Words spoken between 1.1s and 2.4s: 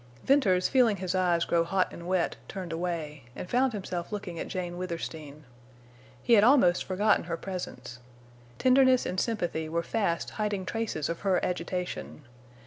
eyes grow hot and wet,